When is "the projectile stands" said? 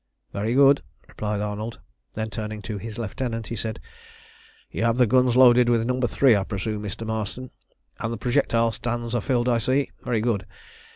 8.11-9.13